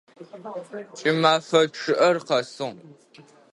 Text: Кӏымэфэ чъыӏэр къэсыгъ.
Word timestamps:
Кӏымэфэ 0.97 1.59
чъыӏэр 1.75 2.17
къэсыгъ. 2.27 2.77